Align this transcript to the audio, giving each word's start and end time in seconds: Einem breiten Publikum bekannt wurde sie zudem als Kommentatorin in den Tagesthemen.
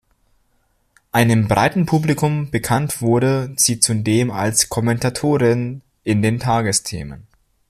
Einem 1.11 1.47
breiten 1.47 1.85
Publikum 1.85 2.49
bekannt 2.49 3.03
wurde 3.03 3.53
sie 3.57 3.79
zudem 3.79 4.31
als 4.31 4.67
Kommentatorin 4.67 5.83
in 6.03 6.23
den 6.23 6.39
Tagesthemen. 6.39 7.27